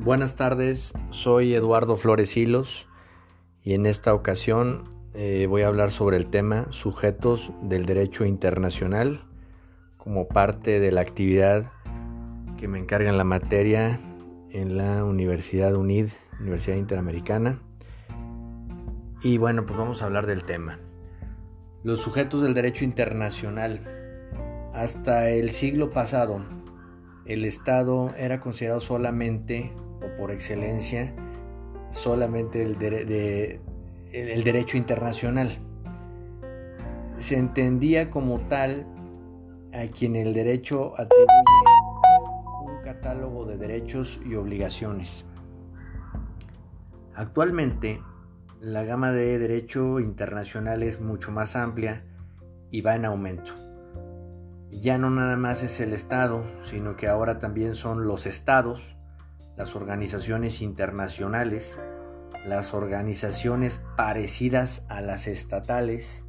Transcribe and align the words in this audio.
Buenas 0.00 0.36
tardes, 0.36 0.92
soy 1.10 1.54
Eduardo 1.54 1.96
Flores 1.96 2.36
Hilos 2.36 2.86
y 3.64 3.74
en 3.74 3.84
esta 3.84 4.14
ocasión 4.14 4.84
eh, 5.12 5.46
voy 5.48 5.62
a 5.62 5.66
hablar 5.66 5.90
sobre 5.90 6.16
el 6.16 6.28
tema 6.28 6.68
sujetos 6.70 7.52
del 7.62 7.84
derecho 7.84 8.24
internacional 8.24 9.24
como 9.96 10.28
parte 10.28 10.78
de 10.78 10.92
la 10.92 11.00
actividad 11.00 11.72
que 12.56 12.68
me 12.68 12.78
encarga 12.78 13.10
en 13.10 13.18
la 13.18 13.24
materia 13.24 14.00
en 14.50 14.76
la 14.76 15.02
Universidad 15.04 15.74
UNID, 15.74 16.10
Universidad 16.38 16.76
Interamericana. 16.76 17.60
Y 19.20 19.36
bueno, 19.38 19.66
pues 19.66 19.76
vamos 19.76 20.00
a 20.00 20.06
hablar 20.06 20.26
del 20.26 20.44
tema. 20.44 20.78
Los 21.82 22.00
sujetos 22.00 22.40
del 22.40 22.54
derecho 22.54 22.84
internacional. 22.84 23.80
Hasta 24.74 25.30
el 25.30 25.50
siglo 25.50 25.90
pasado, 25.90 26.44
el 27.26 27.44
Estado 27.44 28.14
era 28.16 28.38
considerado 28.38 28.80
solamente 28.80 29.72
por 30.18 30.32
excelencia 30.32 31.14
solamente 31.90 32.62
el, 32.62 32.78
derecho 34.44 34.76
internacional. 34.76 35.50
Se 37.16 37.36
entendía 37.38 38.10
como 38.10 38.40
tal 38.48 38.86
a 39.72 39.86
quien 39.86 40.16
el 40.16 40.34
derecho 40.34 40.94
atribuye 40.98 41.26
un 42.62 42.82
catálogo 42.82 43.46
de 43.46 43.56
derechos 43.56 44.20
y 44.24 44.34
obligaciones. 44.34 45.24
Actualmente, 47.14 48.00
la 48.60 48.84
gama 48.84 49.12
de 49.12 49.38
derecho 49.38 50.00
internacional 50.00 50.82
es 50.82 51.00
mucho 51.00 51.32
más 51.32 51.56
amplia 51.56 52.04
y 52.70 52.80
va 52.80 52.94
en 52.94 53.04
aumento. 53.04 53.52
Ya 54.70 54.98
no 54.98 55.10
nada 55.10 55.36
más 55.36 55.62
es 55.62 55.80
el 55.80 55.92
Estado, 55.92 56.44
sino 56.64 56.96
que 56.96 57.08
ahora 57.08 57.38
también 57.38 57.74
son 57.74 58.06
los 58.06 58.26
estados, 58.26 58.97
las 59.58 59.74
organizaciones 59.74 60.62
internacionales, 60.62 61.80
las 62.46 62.74
organizaciones 62.74 63.82
parecidas 63.96 64.86
a 64.88 65.00
las 65.00 65.26
estatales, 65.26 66.24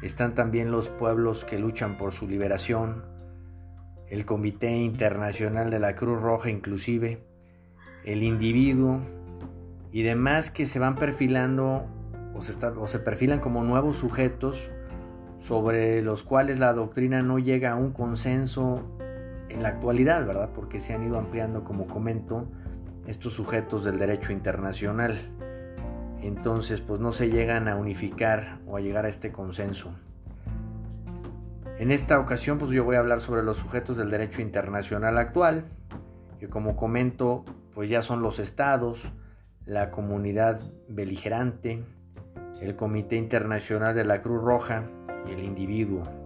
están 0.00 0.36
también 0.36 0.70
los 0.70 0.88
pueblos 0.88 1.44
que 1.44 1.58
luchan 1.58 1.98
por 1.98 2.12
su 2.12 2.28
liberación, 2.28 3.04
el 4.08 4.24
Comité 4.24 4.70
Internacional 4.70 5.70
de 5.70 5.80
la 5.80 5.96
Cruz 5.96 6.22
Roja 6.22 6.48
inclusive, 6.48 7.26
el 8.04 8.22
individuo 8.22 9.00
y 9.90 10.02
demás 10.02 10.52
que 10.52 10.66
se 10.66 10.78
van 10.78 10.94
perfilando 10.94 11.86
o 12.32 12.86
se, 12.86 12.98
perfilan 13.00 13.40
como 13.40 13.64
nuevos 13.64 13.96
sujetos 13.96 14.70
sobre 15.40 16.00
los 16.00 16.22
cuales 16.22 16.60
la 16.60 16.72
doctrina 16.72 17.22
no 17.22 17.40
llega 17.40 17.72
a 17.72 17.76
un 17.76 17.92
consenso 17.92 18.95
en 19.48 19.62
la 19.62 19.68
actualidad, 19.68 20.26
¿verdad? 20.26 20.50
Porque 20.54 20.80
se 20.80 20.94
han 20.94 21.06
ido 21.06 21.18
ampliando, 21.18 21.64
como 21.64 21.86
comento, 21.86 22.46
estos 23.06 23.32
sujetos 23.34 23.84
del 23.84 23.98
derecho 23.98 24.32
internacional. 24.32 25.18
Entonces, 26.22 26.80
pues 26.80 27.00
no 27.00 27.12
se 27.12 27.30
llegan 27.30 27.68
a 27.68 27.76
unificar 27.76 28.58
o 28.66 28.76
a 28.76 28.80
llegar 28.80 29.06
a 29.06 29.08
este 29.08 29.32
consenso. 29.32 29.94
En 31.78 31.90
esta 31.90 32.18
ocasión, 32.18 32.58
pues 32.58 32.70
yo 32.70 32.84
voy 32.84 32.96
a 32.96 33.00
hablar 33.00 33.20
sobre 33.20 33.42
los 33.42 33.58
sujetos 33.58 33.96
del 33.96 34.10
derecho 34.10 34.40
internacional 34.40 35.18
actual, 35.18 35.66
que 36.40 36.48
como 36.48 36.74
comento, 36.76 37.44
pues 37.74 37.90
ya 37.90 38.02
son 38.02 38.22
los 38.22 38.38
estados, 38.38 39.12
la 39.66 39.90
comunidad 39.90 40.60
beligerante, 40.88 41.84
el 42.62 42.76
Comité 42.76 43.16
Internacional 43.16 43.94
de 43.94 44.04
la 44.04 44.22
Cruz 44.22 44.42
Roja 44.42 44.84
y 45.28 45.32
el 45.32 45.40
individuo. 45.40 46.25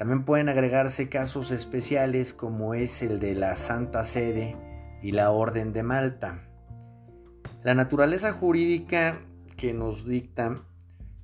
También 0.00 0.24
pueden 0.24 0.48
agregarse 0.48 1.10
casos 1.10 1.50
especiales 1.50 2.32
como 2.32 2.72
es 2.72 3.02
el 3.02 3.20
de 3.20 3.34
la 3.34 3.54
Santa 3.56 4.02
Sede 4.02 4.56
y 5.02 5.12
la 5.12 5.30
Orden 5.30 5.74
de 5.74 5.82
Malta. 5.82 6.48
La 7.62 7.74
naturaleza 7.74 8.32
jurídica 8.32 9.18
que 9.58 9.74
nos 9.74 10.06
dicta 10.06 10.62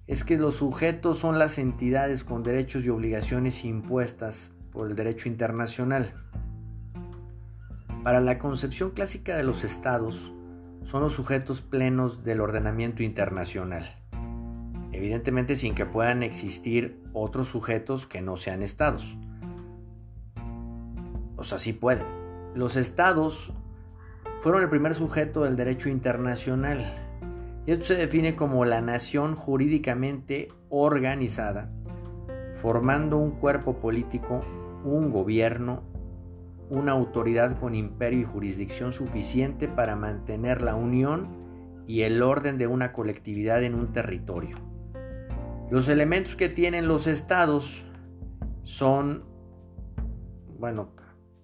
es 0.07 0.25
que 0.25 0.37
los 0.37 0.57
sujetos 0.57 1.17
son 1.17 1.39
las 1.39 1.57
entidades 1.57 2.23
con 2.23 2.43
derechos 2.43 2.85
y 2.85 2.91
obligaciones 2.91 3.65
impuestas 3.65 4.51
por 4.73 4.91
el 4.91 4.95
derecho 4.95 5.31
internacional. 5.31 6.13
Para 8.05 8.21
la 8.21 8.39
concepción 8.39 8.91
clásica 8.91 9.39
de 9.39 9.43
los 9.45 9.65
estados, 9.65 10.35
son 10.85 11.01
los 11.01 11.15
sujetos 11.15 11.63
plenos 11.63 12.25
del 12.25 12.43
ordenamiento 12.43 13.03
internacional 13.03 13.97
evidentemente 14.97 15.57
sin 15.57 15.75
que 15.75 15.85
puedan 15.85 16.23
existir 16.23 16.99
otros 17.19 17.49
sujetos 17.49 18.07
que 18.07 18.21
no 18.21 18.37
sean 18.37 18.63
estados. 18.63 19.17
O 21.37 21.45
sea, 21.45 21.59
sí 21.59 21.73
pueden. 21.73 22.05
Los 22.55 22.77
estados 22.77 23.53
fueron 24.41 24.63
el 24.63 24.69
primer 24.69 24.95
sujeto 24.95 25.45
del 25.45 25.57
derecho 25.57 25.89
internacional. 25.89 26.95
Y 27.67 27.73
esto 27.73 27.87
se 27.87 27.95
define 27.95 28.37
como 28.37 28.65
la 28.67 28.83
nación 28.83 29.35
jurídicamente 29.35 30.49
organizada, 30.69 31.71
formando 32.61 33.17
un 33.17 33.33
cuerpo 33.33 33.79
político, 33.79 34.43
un 34.85 35.11
gobierno, 35.11 35.83
una 36.69 36.93
autoridad 36.93 37.59
con 37.59 37.75
imperio 37.75 38.21
y 38.21 38.25
jurisdicción 38.25 38.93
suficiente 38.93 39.69
para 39.69 39.97
mantener 39.97 40.61
la 40.61 40.75
unión 40.75 41.29
y 41.87 42.03
el 42.03 42.23
orden 42.23 42.59
de 42.59 42.67
una 42.67 42.93
colectividad 42.93 43.63
en 43.63 43.75
un 43.75 43.93
territorio. 43.93 44.76
Los 45.71 45.89
elementos 45.89 46.37
que 46.37 46.49
tienen 46.49 46.87
los 46.87 47.09
estados 47.09 47.85
son, 48.63 49.25
bueno, 50.61 50.95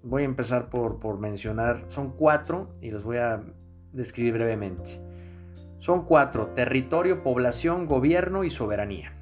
voy 0.04 0.22
a 0.22 0.26
empezar 0.26 0.70
por, 0.70 1.18
mencionar, 1.18 1.86
son 1.88 2.12
cuatro 2.12 2.76
y 2.80 2.92
los 2.92 3.02
voy 3.02 3.16
a 3.16 3.42
describir 3.92 4.34
brevemente. 4.34 5.00
Son 5.80 6.04
cuatro, 6.04 6.48
territorio, 6.48 7.24
población, 7.24 7.86
gobierno 7.86 8.44
y 8.44 8.50
soberanía. 8.50 9.12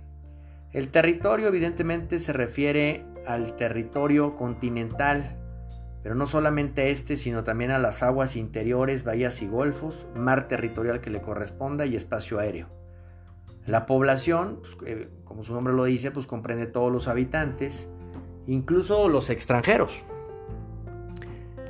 El 0.72 0.88
territorio 0.88 1.48
evidentemente 1.48 2.18
se 2.18 2.34
refiere 2.34 3.06
al 3.26 3.56
territorio 3.56 4.36
continental, 4.36 5.38
pero 6.02 6.14
no 6.14 6.26
solamente 6.26 6.90
este, 6.90 7.16
sino 7.16 7.42
también 7.42 7.70
a 7.70 7.78
las 7.78 8.02
aguas 8.02 8.36
interiores, 8.36 9.04
bahías 9.04 9.40
y 9.40 9.48
golfos, 9.48 10.06
mar 10.14 10.46
territorial 10.46 11.00
que 11.00 11.08
le 11.08 11.22
corresponda 11.22 11.86
y 11.86 11.96
espacio 11.96 12.38
aéreo. 12.38 12.79
La 13.70 13.86
población, 13.86 14.58
pues, 14.60 14.76
eh, 14.84 15.08
como 15.24 15.44
su 15.44 15.54
nombre 15.54 15.72
lo 15.72 15.84
dice, 15.84 16.10
pues 16.10 16.26
comprende 16.26 16.66
todos 16.66 16.90
los 16.92 17.06
habitantes, 17.06 17.86
incluso 18.48 19.08
los 19.08 19.30
extranjeros. 19.30 20.02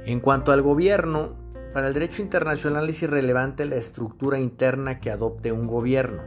En 0.07 0.21
cuanto 0.21 0.51
al 0.51 0.63
gobierno, 0.63 1.35
para 1.75 1.89
el 1.89 1.93
derecho 1.93 2.23
internacional 2.23 2.89
es 2.89 3.03
irrelevante 3.03 3.67
la 3.67 3.77
estructura 3.77 4.41
interna 4.41 4.99
que 4.99 5.11
adopte 5.11 5.53
un 5.53 5.67
gobierno. 5.67 6.23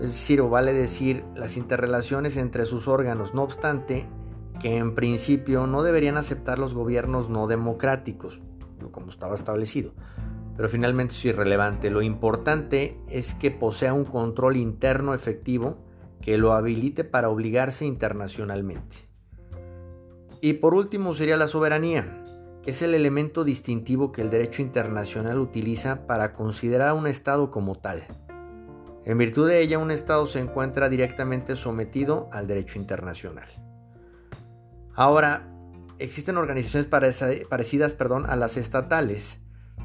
Es 0.00 0.08
decir, 0.08 0.42
o 0.42 0.50
vale 0.50 0.74
decir 0.74 1.24
las 1.34 1.56
interrelaciones 1.56 2.36
entre 2.36 2.66
sus 2.66 2.88
órganos, 2.88 3.32
no 3.32 3.44
obstante 3.44 4.06
que 4.60 4.76
en 4.76 4.94
principio 4.94 5.66
no 5.66 5.82
deberían 5.82 6.18
aceptar 6.18 6.58
los 6.58 6.74
gobiernos 6.74 7.30
no 7.30 7.46
democráticos, 7.46 8.38
como 8.92 9.08
estaba 9.08 9.34
establecido 9.34 9.92
pero 10.58 10.68
finalmente 10.68 11.14
es 11.14 11.24
irrelevante. 11.24 11.88
Lo 11.88 12.02
importante 12.02 12.98
es 13.08 13.32
que 13.32 13.52
posea 13.52 13.94
un 13.94 14.04
control 14.04 14.56
interno 14.56 15.14
efectivo 15.14 15.78
que 16.20 16.36
lo 16.36 16.52
habilite 16.52 17.04
para 17.04 17.28
obligarse 17.28 17.86
internacionalmente. 17.86 19.08
Y 20.40 20.54
por 20.54 20.74
último 20.74 21.12
sería 21.12 21.36
la 21.36 21.46
soberanía, 21.46 22.24
que 22.64 22.72
es 22.72 22.82
el 22.82 22.94
elemento 22.94 23.44
distintivo 23.44 24.10
que 24.10 24.20
el 24.20 24.30
derecho 24.30 24.60
internacional 24.60 25.38
utiliza 25.38 26.08
para 26.08 26.32
considerar 26.32 26.88
a 26.88 26.94
un 26.94 27.06
Estado 27.06 27.52
como 27.52 27.76
tal. 27.76 28.02
En 29.04 29.16
virtud 29.16 29.46
de 29.46 29.60
ella, 29.60 29.78
un 29.78 29.92
Estado 29.92 30.26
se 30.26 30.40
encuentra 30.40 30.88
directamente 30.88 31.54
sometido 31.54 32.28
al 32.32 32.48
derecho 32.48 32.80
internacional. 32.80 33.46
Ahora, 34.96 35.54
existen 36.00 36.36
organizaciones 36.36 36.88
parecidas 37.48 37.94
perdón, 37.94 38.28
a 38.28 38.34
las 38.34 38.56
estatales, 38.56 39.40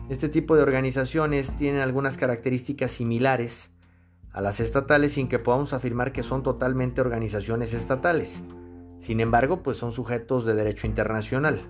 este 0.09 0.27
tipo 0.27 0.55
de 0.55 0.63
organizaciones 0.63 1.55
tienen 1.55 1.81
algunas 1.81 2.17
características 2.17 2.91
similares 2.91 3.71
a 4.33 4.41
las 4.41 4.59
estatales 4.59 5.13
sin 5.13 5.29
que 5.29 5.39
podamos 5.39 5.73
afirmar 5.73 6.11
que 6.11 6.23
son 6.23 6.44
totalmente 6.44 7.01
organizaciones 7.01 7.73
estatales. 7.73 8.44
Sin 9.00 9.19
embargo, 9.19 9.63
pues 9.63 9.77
son 9.77 9.91
sujetos 9.91 10.45
de 10.45 10.55
derecho 10.55 10.88
internacional. 10.88 11.61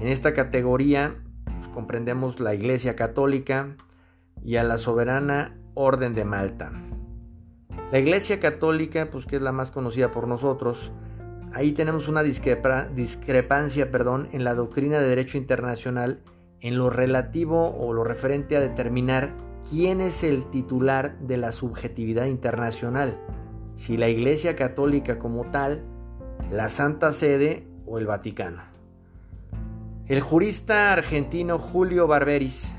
En 0.00 0.08
esta 0.08 0.34
categoría 0.34 1.14
pues, 1.44 1.68
comprendemos 1.68 2.40
la 2.40 2.54
Iglesia 2.54 2.96
Católica 2.96 3.76
y 4.42 4.56
a 4.56 4.64
la 4.64 4.78
Soberana 4.78 5.56
Orden 5.74 6.14
de 6.14 6.24
Malta. 6.24 6.72
La 7.92 7.98
Iglesia 7.98 8.40
Católica, 8.40 9.10
pues 9.10 9.26
que 9.26 9.36
es 9.36 9.42
la 9.42 9.52
más 9.52 9.70
conocida 9.70 10.10
por 10.10 10.26
nosotros, 10.26 10.90
ahí 11.52 11.72
tenemos 11.72 12.08
una 12.08 12.22
discrepancia 12.22 13.90
perdón, 13.90 14.28
en 14.32 14.42
la 14.42 14.54
doctrina 14.54 14.98
de 14.98 15.08
derecho 15.08 15.38
internacional 15.38 16.20
en 16.64 16.78
lo 16.78 16.88
relativo 16.88 17.76
o 17.76 17.92
lo 17.92 18.04
referente 18.04 18.56
a 18.56 18.60
determinar 18.60 19.34
quién 19.68 20.00
es 20.00 20.24
el 20.24 20.48
titular 20.48 21.18
de 21.18 21.36
la 21.36 21.52
subjetividad 21.52 22.24
internacional, 22.24 23.18
si 23.76 23.98
la 23.98 24.08
Iglesia 24.08 24.56
Católica 24.56 25.18
como 25.18 25.50
tal, 25.50 25.84
la 26.50 26.70
Santa 26.70 27.12
Sede 27.12 27.66
o 27.84 27.98
el 27.98 28.06
Vaticano. 28.06 28.62
El 30.06 30.22
jurista 30.22 30.94
argentino 30.94 31.58
Julio 31.58 32.06
Barberis 32.06 32.74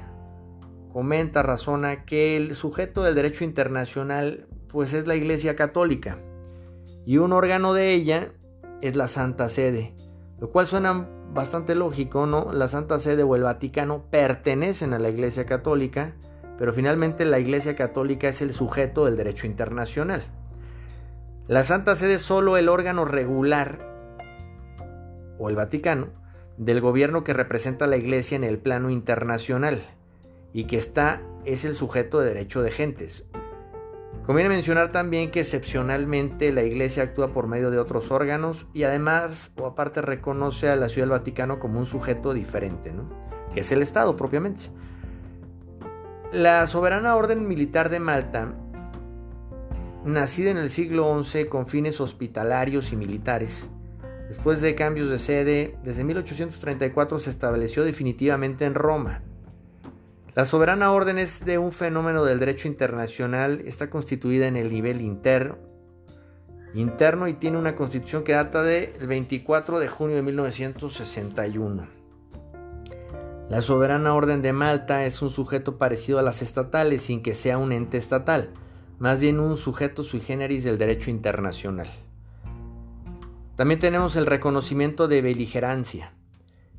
comenta, 0.92 1.44
razona 1.44 2.06
que 2.06 2.38
el 2.38 2.56
sujeto 2.56 3.04
del 3.04 3.14
derecho 3.14 3.44
internacional 3.44 4.48
pues 4.68 4.96
es 4.96 5.06
la 5.06 5.14
Iglesia 5.14 5.56
Católica 5.56 6.18
y 7.06 7.18
un 7.18 7.34
órgano 7.34 7.76
de 7.76 7.94
ella 7.94 8.32
es 8.82 8.96
la 8.96 9.08
Santa 9.08 9.48
Sede, 9.50 9.94
lo 10.40 10.50
cual 10.50 10.68
suena 10.68 11.08
bastante 11.34 11.76
lógico, 11.76 12.26
¿no? 12.26 12.52
La 12.52 12.68
Santa 12.68 13.00
Sede 13.00 13.24
o 13.24 13.36
el 13.36 13.44
Vaticano 13.44 14.04
pertenecen 14.10 14.94
a 14.94 15.00
la 15.00 15.10
Iglesia 15.10 15.46
Católica, 15.46 16.14
pero 16.58 16.74
finalmente 16.74 17.26
la 17.26 17.40
Iglesia 17.40 17.76
Católica 17.76 18.30
es 18.30 18.42
el 18.42 18.52
sujeto 18.52 19.06
del 19.06 19.18
derecho 19.18 19.48
internacional. 19.48 20.24
La 21.48 21.64
Santa 21.64 21.96
Sede 21.96 22.16
es 22.16 22.22
solo 22.22 22.58
el 22.58 22.70
órgano 22.70 23.06
regular 23.06 23.80
o 25.38 25.50
el 25.50 25.56
Vaticano 25.56 26.08
del 26.58 26.82
gobierno 26.82 27.24
que 27.24 27.34
representa 27.34 27.86
a 27.86 27.88
la 27.88 27.98
Iglesia 27.98 28.36
en 28.36 28.44
el 28.44 28.58
plano 28.58 28.90
internacional 28.90 29.84
y 30.54 30.66
que 30.66 30.78
está 30.78 31.22
es 31.44 31.66
el 31.66 31.74
sujeto 31.74 32.20
de 32.20 32.30
derecho 32.30 32.62
de 32.62 32.72
gentes. 32.72 33.26
Conviene 34.26 34.50
mencionar 34.50 34.92
también 34.92 35.30
que 35.30 35.42
excepcionalmente 35.42 36.52
la 36.52 36.64
Iglesia 36.64 37.04
actúa 37.04 37.32
por 37.32 37.48
medio 37.48 37.70
de 37.70 37.78
otros 37.78 38.10
órganos 38.10 38.66
y 38.74 38.84
además 38.84 39.52
o 39.60 39.68
aparte 39.68 40.02
reconoce 40.02 40.70
a 40.70 40.76
la 40.76 40.90
Ciudad 40.90 41.08
del 41.08 41.20
Vaticano 41.20 41.60
como 41.60 41.80
un 41.80 41.86
sujeto 41.86 42.34
diferente, 42.34 42.92
que 43.54 43.60
es 43.60 43.72
el 43.72 43.82
Estado 43.82 44.16
propiamente. 44.16 44.72
La 46.32 46.66
soberana 46.66 47.16
orden 47.16 47.48
militar 47.48 47.90
de 47.90 48.00
Malta, 48.00 48.56
nacida 50.04 50.50
en 50.50 50.58
el 50.58 50.72
siglo 50.72 51.24
XI 51.24 51.46
con 51.46 51.68
fines 51.68 52.02
hospitalarios 52.02 52.92
y 52.92 52.96
militares, 52.96 53.70
Después 54.28 54.60
de 54.60 54.74
cambios 54.74 55.10
de 55.10 55.20
sede, 55.20 55.78
desde 55.84 56.04
1834 56.04 57.20
se 57.20 57.30
estableció 57.30 57.84
definitivamente 57.84 58.66
en 58.66 58.74
Roma. 58.74 59.22
La 60.36 60.44
soberana 60.44 60.92
orden 60.92 61.18
es 61.18 61.46
de 61.46 61.58
un 61.58 61.72
fenómeno 61.72 62.26
del 62.26 62.40
derecho 62.40 62.68
internacional, 62.68 63.62
está 63.66 63.90
constituida 63.90 64.48
en 64.48 64.58
el 64.58 64.70
nivel 64.70 65.00
interno, 65.00 65.58
y 66.74 67.34
tiene 67.36 67.58
una 67.58 67.78
constitución 67.78 68.26
que 68.26 68.34
data 68.34 68.62
del 68.62 69.08
24 69.08 69.80
de 69.80 69.88
junio 69.88 70.18
de 70.18 70.24
1961. 70.24 71.88
La 73.50 73.62
soberana 73.62 74.14
orden 74.14 74.42
de 74.42 74.52
Malta 74.52 75.06
es 75.06 75.22
un 75.22 75.30
sujeto 75.30 75.78
parecido 75.78 76.20
a 76.20 76.22
las 76.22 76.42
estatales 76.42 77.04
sin 77.04 77.24
que 77.24 77.34
sea 77.34 77.58
un 77.58 77.72
ente 77.72 77.98
estatal, 77.98 78.50
más 79.00 79.22
bien 79.22 79.40
un 79.40 79.56
sujeto 79.56 80.04
sui 80.04 80.20
generis 80.20 80.66
del 80.66 80.78
derecho 80.78 81.12
internacional. 81.12 81.88
También 83.56 83.80
tenemos 83.80 84.18
el 84.18 84.26
reconocimiento 84.26 85.08
de 85.08 85.22
beligerancia. 85.22 86.12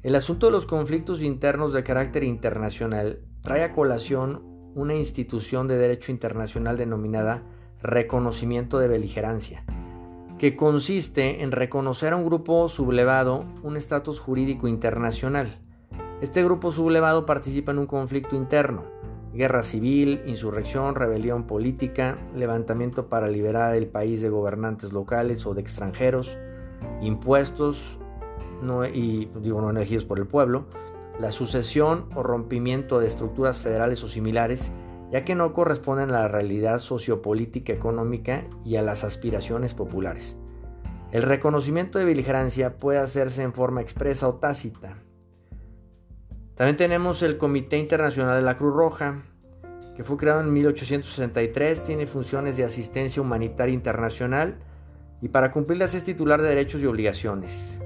El 0.03 0.14
asunto 0.14 0.47
de 0.47 0.53
los 0.53 0.67
conflictos 0.67 1.23
internos 1.23 1.73
de 1.73 1.82
carácter 1.82 2.23
internacional 2.23 3.20
trae 3.46 3.62
a 3.62 3.72
colación 3.72 4.43
una 4.75 4.94
institución 4.94 5.69
de 5.69 5.76
derecho 5.76 6.10
internacional 6.10 6.76
denominada 6.76 7.44
reconocimiento 7.81 8.81
de 8.81 8.88
beligerancia, 8.88 9.62
que 10.37 10.56
consiste 10.56 11.44
en 11.44 11.52
reconocer 11.52 12.12
a 12.12 12.16
un 12.16 12.25
grupo 12.25 12.69
sublevado 12.69 13.44
un 13.62 13.76
estatus 13.76 14.19
jurídico 14.19 14.66
internacional. 14.66 15.60
Este 16.20 16.43
grupo 16.43 16.72
sublevado 16.72 17.25
participa 17.25 17.70
en 17.70 17.78
un 17.78 17.87
conflicto 17.87 18.34
interno, 18.34 18.82
guerra 19.32 19.62
civil, 19.62 20.22
insurrección, 20.26 20.96
rebelión 20.96 21.44
política, 21.44 22.19
levantamiento 22.34 23.06
para 23.06 23.28
liberar 23.28 23.76
el 23.76 23.87
país 23.87 24.22
de 24.22 24.28
gobernantes 24.28 24.93
locales 24.93 25.46
o 25.46 25.54
de 25.54 25.60
extranjeros, 25.60 26.37
impuestos 27.00 28.00
y 28.93 29.26
digo 29.40 29.60
no 29.60 29.81
por 30.08 30.19
el 30.19 30.26
pueblo, 30.26 30.66
la 31.21 31.33
sucesión 31.33 32.09
o 32.15 32.23
rompimiento 32.23 32.99
de 32.99 33.07
estructuras 33.07 33.61
federales 33.61 34.03
o 34.05 34.09
similares, 34.09 34.73
ya 35.11 35.25
que 35.25 35.35
no 35.35 35.53
corresponden 35.53 36.11
a 36.11 36.21
la 36.21 36.29
realidad 36.29 36.79
sociopolítica 36.79 37.73
económica 37.73 38.45
y 38.65 38.77
a 38.77 38.83
las 38.83 39.05
aspiraciones 39.05 39.75
populares. 39.75 40.37
El 41.13 41.23
reconocimiento 41.23 41.99
de 41.99 42.05
beligerancia 42.05 42.77
puede 42.77 42.99
hacerse 42.99 43.43
en 43.43 43.53
forma 43.53 43.81
expresa 43.81 44.29
o 44.29 44.35
tácita. 44.35 44.99
También 46.57 46.77
tenemos 46.77 47.23
el 47.23 47.39
Comité 47.39 47.79
Internacional 47.79 48.37
de 48.37 48.43
la 48.43 48.57
Cruz 48.57 48.75
Roja, 48.75 49.23
que 49.95 50.05
fue 50.05 50.17
creado 50.17 50.41
en 50.41 50.53
1863, 50.53 51.83
tiene 51.85 52.07
funciones 52.07 52.57
de 52.57 52.65
asistencia 52.65 53.23
humanitaria 53.23 53.75
internacional, 53.75 54.59
y 55.23 55.29
para 55.29 55.51
cumplirlas 55.51 55.95
es 55.95 56.05
titular 56.05 56.43
de 56.43 56.49
derechos 56.49 56.83
y 56.83 56.87
obligaciones. 56.87 57.81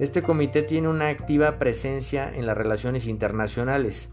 Este 0.00 0.22
comité 0.22 0.62
tiene 0.62 0.88
una 0.88 1.08
activa 1.08 1.58
presencia 1.58 2.34
en 2.34 2.46
las 2.46 2.56
relaciones 2.56 3.06
internacionales. 3.06 4.08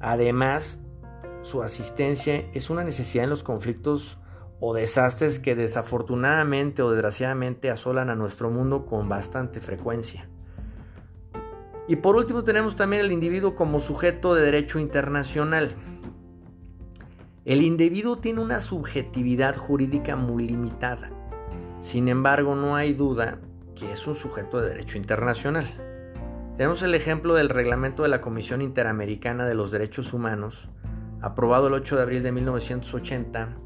Además, 0.00 0.80
su 1.42 1.62
asistencia 1.62 2.42
es 2.54 2.70
una 2.70 2.84
necesidad 2.84 3.24
en 3.24 3.30
los 3.30 3.42
conflictos 3.42 4.18
o 4.60 4.72
desastres 4.72 5.38
que 5.38 5.54
desafortunadamente 5.54 6.80
o 6.80 6.90
desgraciadamente 6.90 7.70
asolan 7.70 8.08
a 8.08 8.14
nuestro 8.14 8.48
mundo 8.48 8.86
con 8.86 9.10
bastante 9.10 9.60
frecuencia. 9.60 10.26
Y 11.86 11.96
por 11.96 12.16
último 12.16 12.42
tenemos 12.42 12.74
también 12.74 13.02
el 13.04 13.12
individuo 13.12 13.54
como 13.54 13.80
sujeto 13.80 14.34
de 14.34 14.40
derecho 14.40 14.78
internacional. 14.78 15.74
El 17.44 17.60
individuo 17.60 18.20
tiene 18.20 18.40
una 18.40 18.62
subjetividad 18.62 19.54
jurídica 19.54 20.16
muy 20.16 20.48
limitada. 20.48 21.10
Sin 21.82 22.08
embargo, 22.08 22.54
no 22.54 22.74
hay 22.74 22.94
duda 22.94 23.38
que 23.76 23.92
es 23.92 24.06
un 24.06 24.16
sujeto 24.16 24.60
de 24.60 24.70
derecho 24.70 24.98
internacional. 24.98 25.68
Tenemos 26.56 26.82
el 26.82 26.94
ejemplo 26.94 27.34
del 27.34 27.50
reglamento 27.50 28.02
de 28.02 28.08
la 28.08 28.22
Comisión 28.22 28.62
Interamericana 28.62 29.46
de 29.46 29.54
los 29.54 29.70
Derechos 29.70 30.14
Humanos, 30.14 30.68
aprobado 31.20 31.68
el 31.68 31.74
8 31.74 31.96
de 31.96 32.02
abril 32.02 32.22
de 32.22 32.32
1980, 32.32 33.56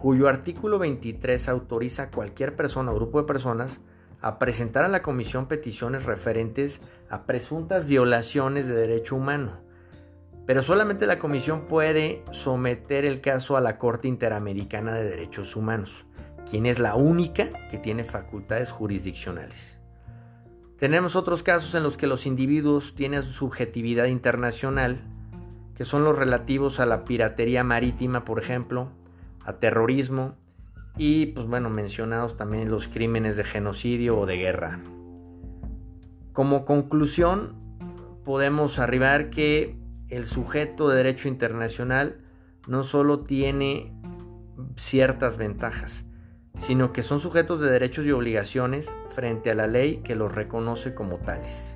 cuyo 0.00 0.28
artículo 0.28 0.78
23 0.78 1.48
autoriza 1.50 2.04
a 2.04 2.10
cualquier 2.10 2.56
persona 2.56 2.90
o 2.90 2.94
grupo 2.94 3.20
de 3.20 3.26
personas 3.26 3.80
a 4.22 4.38
presentar 4.38 4.84
a 4.84 4.88
la 4.88 5.02
Comisión 5.02 5.46
peticiones 5.46 6.04
referentes 6.04 6.80
a 7.10 7.24
presuntas 7.24 7.84
violaciones 7.86 8.66
de 8.66 8.74
derecho 8.74 9.16
humano. 9.16 9.60
Pero 10.46 10.62
solamente 10.62 11.06
la 11.06 11.18
Comisión 11.18 11.66
puede 11.66 12.24
someter 12.32 13.04
el 13.04 13.20
caso 13.20 13.56
a 13.58 13.60
la 13.60 13.76
Corte 13.76 14.08
Interamericana 14.08 14.94
de 14.94 15.04
Derechos 15.04 15.54
Humanos 15.54 16.06
quien 16.50 16.66
es 16.66 16.78
la 16.78 16.96
única 16.96 17.48
que 17.70 17.78
tiene 17.78 18.02
facultades 18.02 18.72
jurisdiccionales. 18.72 19.78
Tenemos 20.78 21.14
otros 21.14 21.42
casos 21.42 21.74
en 21.74 21.82
los 21.82 21.96
que 21.96 22.06
los 22.06 22.26
individuos 22.26 22.94
tienen 22.94 23.22
subjetividad 23.22 24.06
internacional, 24.06 25.02
que 25.76 25.84
son 25.84 26.04
los 26.04 26.18
relativos 26.18 26.80
a 26.80 26.86
la 26.86 27.04
piratería 27.04 27.62
marítima, 27.62 28.24
por 28.24 28.38
ejemplo, 28.38 28.90
a 29.44 29.54
terrorismo 29.54 30.34
y, 30.96 31.26
pues 31.26 31.46
bueno, 31.46 31.70
mencionados 31.70 32.36
también 32.36 32.70
los 32.70 32.88
crímenes 32.88 33.36
de 33.36 33.44
genocidio 33.44 34.18
o 34.18 34.26
de 34.26 34.36
guerra. 34.36 34.80
Como 36.32 36.64
conclusión, 36.64 37.54
podemos 38.24 38.78
arribar 38.78 39.30
que 39.30 39.76
el 40.08 40.24
sujeto 40.24 40.88
de 40.88 40.96
derecho 40.96 41.28
internacional 41.28 42.20
no 42.66 42.82
solo 42.82 43.20
tiene 43.20 43.92
ciertas 44.76 45.38
ventajas, 45.38 46.04
sino 46.60 46.92
que 46.92 47.02
son 47.02 47.20
sujetos 47.20 47.60
de 47.60 47.70
derechos 47.70 48.06
y 48.06 48.12
obligaciones 48.12 48.94
frente 49.08 49.50
a 49.50 49.54
la 49.54 49.66
ley 49.66 49.98
que 50.04 50.14
los 50.14 50.34
reconoce 50.34 50.94
como 50.94 51.18
tales. 51.18 51.74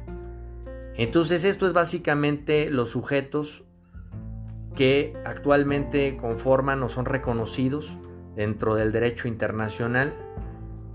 Entonces 0.97 1.45
esto 1.45 1.67
es 1.67 1.73
básicamente 1.73 2.71
los 2.71 2.91
sujetos 2.91 3.65
que 4.77 5.15
actualmente 5.25 6.17
conforman 6.17 6.83
o 6.83 6.89
son 6.89 7.05
reconocidos 7.05 7.97
dentro 8.37 8.75
del 8.75 8.93
derecho 8.93 9.29
internacional. 9.29 10.15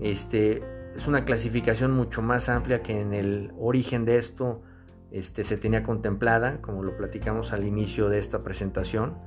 Este, 0.00 0.62
es 0.94 1.06
una 1.06 1.24
clasificación 1.24 1.92
mucho 1.92 2.22
más 2.22 2.48
amplia 2.48 2.82
que 2.82 3.00
en 3.00 3.12
el 3.12 3.52
origen 3.58 4.04
de 4.04 4.16
esto 4.16 4.62
este, 5.10 5.44
se 5.44 5.56
tenía 5.56 5.82
contemplada, 5.82 6.60
como 6.60 6.82
lo 6.82 6.96
platicamos 6.96 7.52
al 7.52 7.64
inicio 7.64 8.08
de 8.08 8.18
esta 8.18 8.42
presentación, 8.42 9.18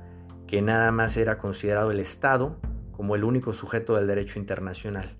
que 0.46 0.62
nada 0.62 0.90
más 0.90 1.16
era 1.16 1.38
considerado 1.38 1.90
el 1.90 2.00
Estado 2.00 2.56
como 2.96 3.14
el 3.14 3.24
único 3.24 3.52
sujeto 3.52 3.96
del 3.96 4.06
derecho 4.06 4.38
internacional. 4.38 5.16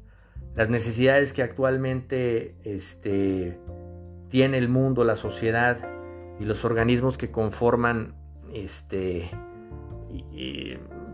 Las 0.54 0.68
necesidades 0.68 1.32
que 1.32 1.42
actualmente 1.42 2.54
este, 2.62 3.58
tiene 4.28 4.58
el 4.58 4.68
mundo, 4.68 5.04
la 5.04 5.16
sociedad 5.16 5.88
y 6.38 6.44
los 6.44 6.64
organismos 6.64 7.18
que 7.18 7.30
conforman 7.30 8.14
este, 8.52 9.30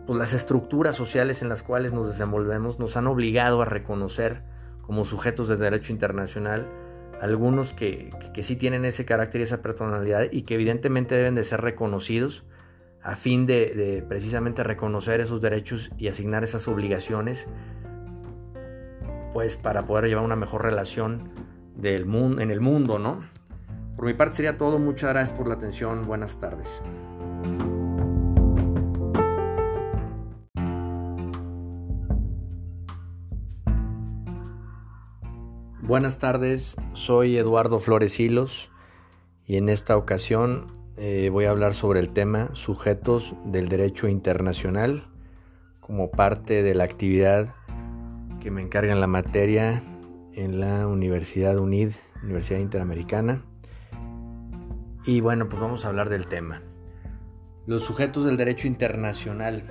pues, 0.07 0.19
las 0.19 0.35
estructuras 0.35 0.97
sociales 0.97 1.43
en 1.43 1.49
las 1.49 1.63
cuales 1.63 1.93
nos 1.93 2.07
desenvolvemos 2.09 2.79
nos 2.79 2.97
han 2.97 3.07
obligado 3.07 3.63
a 3.63 3.65
reconocer 3.65 4.43
como 4.83 5.05
sujetos 5.05 5.49
de 5.49 5.57
derecho 5.57 5.93
internacional 5.93 6.67
algunos 7.21 7.73
que, 7.73 8.11
que 8.35 8.43
sí 8.43 8.57
tienen 8.57 8.85
ese 8.85 9.05
carácter 9.05 9.43
y 9.43 9.45
esa 9.45 9.63
personalidad 9.63 10.27
y 10.31 10.43
que 10.43 10.55
evidentemente 10.55 11.15
deben 11.15 11.35
de 11.35 11.45
ser 11.45 11.61
reconocidos 11.61 12.45
a 13.03 13.17
fin 13.17 13.47
de, 13.47 14.05
precisamente 14.09 14.63
reconocer 14.63 15.21
esos 15.21 15.41
derechos 15.41 15.91
y 15.99 16.09
asignar 16.09 16.45
esas 16.45 16.69
obligaciones, 16.69 17.47
pues 19.33 19.57
para 19.57 19.87
poder 19.87 20.07
llevar 20.07 20.25
una 20.25 20.37
mejor 20.37 20.63
relación 20.63 21.31
del 21.77 22.07
mundo, 22.07 22.43
en 22.43 22.51
el 22.51 22.61
mundo, 22.61 22.99
¿no? 22.99 23.21
Por 23.97 24.07
mi 24.07 24.15
parte 24.15 24.37
sería 24.37 24.57
todo. 24.57 24.79
Muchas 24.79 25.11
gracias 25.11 25.37
por 25.37 25.49
la 25.49 25.55
atención. 25.55 26.07
Buenas 26.07 26.39
tardes. 26.39 26.83
Buenas 35.91 36.19
tardes, 36.19 36.77
soy 36.93 37.37
Eduardo 37.37 37.81
Flores 37.81 38.21
Hilos 38.21 38.71
y 39.45 39.57
en 39.57 39.69
esta 39.69 39.97
ocasión 39.97 40.69
eh, 41.03 41.31
voy 41.31 41.47
a 41.47 41.51
hablar 41.51 41.73
sobre 41.73 41.99
el 41.99 42.11
tema 42.11 42.51
sujetos 42.53 43.35
del 43.47 43.71
derecho 43.71 44.07
internacional 44.07 45.05
como 45.81 46.11
parte 46.11 46.63
de 46.63 46.75
la 46.75 46.85
actividad 46.85 47.55
que 48.39 48.51
me 48.51 48.61
encarga 48.61 48.93
en 48.93 49.01
la 49.01 49.07
materia 49.07 49.83
en 50.35 50.61
la 50.61 50.87
Universidad 50.87 51.59
UNID, 51.59 51.93
Universidad 52.23 52.61
Interamericana. 52.61 53.43
Y 55.07 55.23
bueno, 55.23 55.49
pues 55.49 55.59
vamos 55.59 55.87
a 55.87 55.89
hablar 55.89 56.11
del 56.11 56.27
tema. 56.27 56.61
Los 57.67 57.83
sujetos 57.83 58.27
del 58.27 58.37
derecho 58.37 58.67
internacional. 58.67 59.65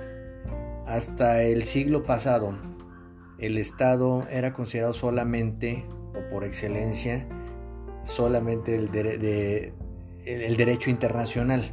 Hasta 0.88 1.44
el 1.44 1.62
siglo 1.62 2.02
pasado, 2.02 2.58
el 3.38 3.56
Estado 3.56 4.26
era 4.30 4.52
considerado 4.52 4.94
solamente 4.94 5.86
o 6.12 6.28
por 6.28 6.42
excelencia 6.42 7.24
solamente 8.02 8.74
el, 8.74 8.90
el 10.24 10.56
derecho 10.56 10.90
internacional. 10.90 11.70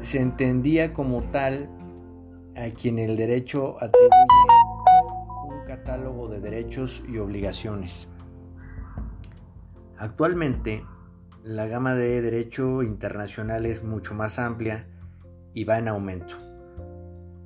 Se 0.00 0.20
entendía 0.20 0.92
como 0.92 1.22
tal 1.30 1.68
a 2.56 2.70
quien 2.70 2.98
el 2.98 3.16
derecho 3.16 3.76
atribuye 3.80 4.10
un 5.44 5.66
catálogo 5.66 6.28
de 6.28 6.40
derechos 6.40 7.02
y 7.08 7.18
obligaciones. 7.18 8.08
Actualmente, 9.98 10.84
la 11.44 11.66
gama 11.66 11.94
de 11.94 12.22
derecho 12.22 12.82
internacional 12.82 13.66
es 13.66 13.82
mucho 13.82 14.14
más 14.14 14.38
amplia 14.38 14.86
y 15.54 15.64
va 15.64 15.78
en 15.78 15.88
aumento. 15.88 16.36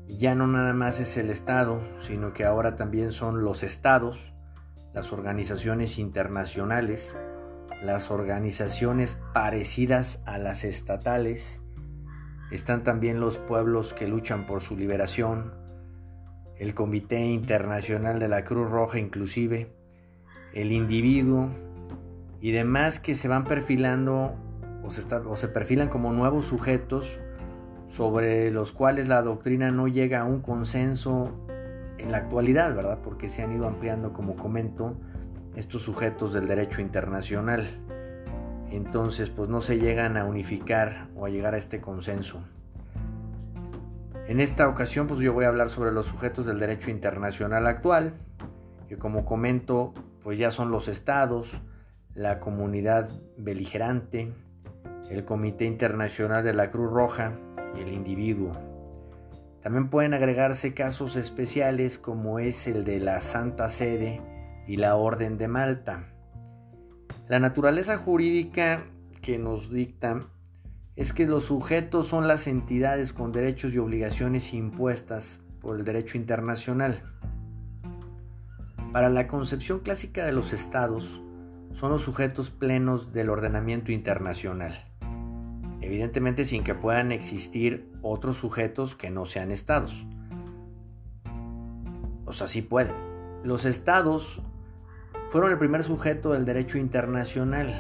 Ya 0.07 0.35
no 0.35 0.47
nada 0.47 0.75
más 0.75 1.01
es 1.01 1.17
el 1.17 1.31
Estado, 1.31 1.81
sino 2.03 2.33
que 2.33 2.45
ahora 2.45 2.77
también 2.77 3.13
son 3.13 3.43
los 3.43 3.63
estados, 3.63 4.35
las 4.93 5.13
organizaciones 5.13 5.99
internacionales, 5.99 7.17
las 7.85 8.11
organizaciones 8.11 9.19
parecidas 9.33 10.23
a 10.27 10.39
las 10.39 10.65
estatales, 10.65 11.61
están 12.51 12.85
también 12.85 13.21
los 13.21 13.39
pueblos 13.39 13.95
que 13.95 14.07
luchan 14.07 14.47
por 14.47 14.63
su 14.63 14.77
liberación, 14.77 15.53
el 16.59 16.75
Comité 16.75 17.21
Internacional 17.21 18.19
de 18.19 18.29
la 18.29 18.45
Cruz 18.45 18.71
Roja 18.71 18.99
inclusive, 18.99 19.73
el 20.53 20.73
individuo 20.73 21.51
y 22.41 22.53
demás 22.53 23.01
que 23.01 23.15
se 23.15 23.29
van 23.29 23.45
perfilando 23.45 24.37
o 24.85 25.37
se, 25.37 25.49
perfilan 25.49 25.89
como 25.89 26.13
nuevos 26.13 26.47
sujetos 26.47 27.19
sobre 27.89 28.51
los 28.51 28.73
cuales 28.73 29.09
la 29.09 29.23
doctrina 29.23 29.71
no 29.71 29.89
llega 29.89 30.21
a 30.21 30.25
un 30.25 30.41
consenso 30.41 31.33
en 31.99 32.13
la 32.13 32.19
actualidad, 32.19 32.75
¿verdad? 32.75 32.99
Porque 33.03 33.31
se 33.31 33.43
han 33.43 33.57
ido 33.57 33.67
ampliando, 33.67 34.13
como 34.13 34.37
comento, 34.37 34.97
estos 35.57 35.83
sujetos 35.83 36.33
del 36.33 36.49
derecho 36.49 36.81
internacional. 36.81 37.69
Entonces, 38.71 39.31
pues 39.31 39.49
no 39.49 39.61
se 39.61 39.79
llegan 39.79 40.17
a 40.17 40.25
unificar 40.25 41.09
o 41.15 41.27
a 41.27 41.31
llegar 41.31 41.55
a 41.55 41.59
este 41.59 41.81
consenso. 41.81 42.43
En 44.27 44.41
esta 44.41 44.69
ocasión, 44.69 45.07
pues 45.07 45.21
yo 45.21 45.33
voy 45.33 45.45
a 45.45 45.49
hablar 45.49 45.71
sobre 45.71 45.93
los 45.93 46.07
sujetos 46.07 46.47
del 46.47 46.59
derecho 46.59 46.91
internacional 46.91 47.67
actual, 47.67 48.15
que 48.89 48.97
como 48.97 49.25
comento, 49.25 49.93
pues 50.23 50.39
ya 50.39 50.51
son 50.51 50.71
los 50.71 50.89
estados, 50.89 51.61
la 52.15 52.41
comunidad 52.41 53.11
beligerante, 53.37 54.33
el 55.11 55.25
Comité 55.25 55.67
Internacional 55.67 56.43
de 56.43 56.55
la 56.55 56.71
Cruz 56.71 56.91
Roja 56.91 57.33
y 57.77 57.83
el 57.83 57.93
individuo. 57.93 58.53
También 59.63 59.89
pueden 59.89 60.15
agregarse 60.15 60.75
casos 60.75 61.17
especiales 61.17 61.99
como 61.99 62.39
es 62.39 62.67
el 62.67 62.85
de 62.85 63.01
la 63.01 63.21
Santa 63.21 63.69
Sede 63.69 64.21
y 64.67 64.77
la 64.77 64.97
Orden 64.97 65.39
de 65.39 65.49
Malta. 65.49 66.09
La 67.29 67.39
naturaleza 67.39 67.99
jurídica 67.99 68.85
que 69.23 69.39
nos 69.39 69.71
dicta 69.71 70.27
es 70.97 71.13
que 71.13 71.27
los 71.27 71.45
sujetos 71.45 72.07
son 72.07 72.29
las 72.29 72.47
entidades 72.47 73.13
con 73.13 73.33
derechos 73.33 73.75
y 73.75 73.79
obligaciones 73.79 74.53
impuestas 74.55 75.41
por 75.61 75.79
el 75.79 75.85
derecho 75.85 76.17
internacional. 76.17 77.03
Para 78.93 79.11
la 79.11 79.27
concepción 79.27 79.81
clásica 79.81 80.25
de 80.25 80.33
los 80.33 80.53
estados, 80.53 81.21
son 81.73 81.91
los 81.91 82.03
sujetos 82.03 82.51
plenos 82.51 83.13
del 83.13 83.31
ordenamiento 83.31 83.91
internacional 83.91 84.85
evidentemente 85.85 86.47
sin 86.47 86.65
que 86.65 86.75
puedan 86.75 87.13
existir 87.13 87.93
otros 88.01 88.39
sujetos 88.39 88.97
que 88.97 89.11
no 89.11 89.27
sean 89.27 89.51
estados. 89.51 90.07
O 92.25 92.33
sea, 92.33 92.49
sí 92.49 92.63
pueden. 92.63 92.95
Los 93.45 93.67
estados 93.67 94.41
fueron 95.35 95.51
el 95.51 95.59
primer 95.59 95.83
sujeto 95.83 96.33
del 96.33 96.45
derecho 96.45 96.79
internacional. 96.79 97.75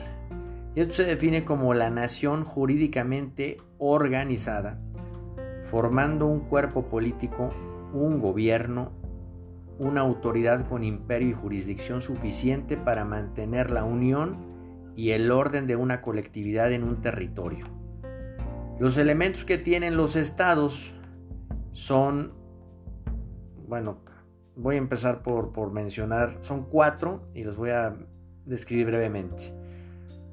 Y 0.74 0.80
esto 0.80 0.94
se 0.94 1.04
define 1.04 1.44
como 1.44 1.72
la 1.72 1.88
nación 1.88 2.42
jurídicamente 2.42 3.58
organizada, 3.78 4.80
formando 5.70 6.26
un 6.26 6.40
cuerpo 6.40 6.88
político, 6.88 7.50
un 7.92 8.18
gobierno, 8.18 8.90
una 9.78 10.00
autoridad 10.00 10.68
con 10.68 10.82
imperio 10.82 11.28
y 11.28 11.32
jurisdicción 11.34 12.02
suficiente 12.02 12.76
para 12.76 13.04
mantener 13.04 13.70
la 13.70 13.84
unión 13.84 14.92
y 14.96 15.10
el 15.10 15.30
orden 15.30 15.68
de 15.68 15.76
una 15.76 16.02
colectividad 16.02 16.72
en 16.72 16.82
un 16.82 17.02
territorio. 17.02 17.66
Los 18.80 18.98
elementos 18.98 19.44
que 19.44 19.58
tienen 19.58 19.96
los 19.96 20.16
estados 20.16 20.92
son, 21.70 22.32
bueno, 23.68 24.03
voy 24.56 24.76
a 24.76 24.78
empezar 24.78 25.22
por, 25.22 25.52
por, 25.52 25.72
mencionar, 25.72 26.38
son 26.42 26.64
cuatro 26.64 27.28
y 27.34 27.44
los 27.44 27.56
voy 27.56 27.70
a 27.70 27.94
describir 28.44 28.86
brevemente. 28.86 29.52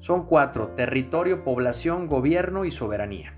Son 0.00 0.26
cuatro, 0.26 0.68
territorio, 0.68 1.44
población, 1.44 2.06
gobierno 2.06 2.64
y 2.64 2.70
soberanía. 2.70 3.34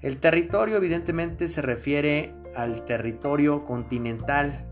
El 0.00 0.18
territorio 0.18 0.76
evidentemente 0.76 1.48
se 1.48 1.62
refiere 1.62 2.34
al 2.54 2.84
territorio 2.84 3.64
continental, 3.64 4.66